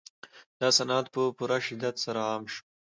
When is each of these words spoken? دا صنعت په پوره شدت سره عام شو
دا 0.59 0.69
صنعت 0.77 1.05
په 1.13 1.21
پوره 1.37 1.57
شدت 1.65 1.95
سره 2.05 2.19
عام 2.29 2.43
شو 2.53 2.61